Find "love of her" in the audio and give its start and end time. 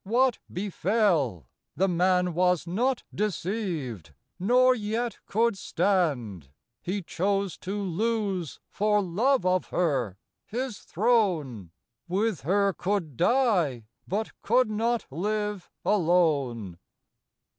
9.03-10.17